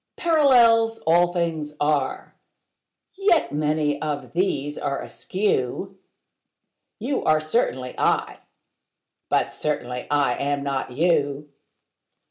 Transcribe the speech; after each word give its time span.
Parallels 0.17 0.97
all 1.05 1.31
things 1.31 1.75
are: 1.79 2.33
yet 3.13 3.51
many 3.51 4.01
of 4.01 4.33
these 4.33 4.75
are 4.75 4.99
askew: 4.99 5.99
You 6.97 7.23
are 7.23 7.39
certainly 7.39 7.93
I: 7.99 8.39
but 9.29 9.51
certainly 9.51 10.07
I 10.09 10.33
am 10.37 10.63
not 10.63 10.89
you. 10.89 11.51